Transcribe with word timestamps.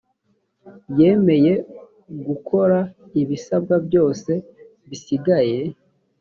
yemeye 0.99 1.53
gukora 2.27 2.79
ibisabwa 3.21 3.75
byose 3.87 4.31
bisigaye 4.89 5.59